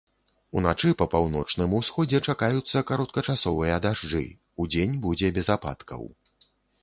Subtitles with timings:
[0.59, 4.21] Уначы па паўночным усходзе чакаюцца кароткачасовыя дажджы,
[4.65, 6.01] удзень будзе без ападкаў.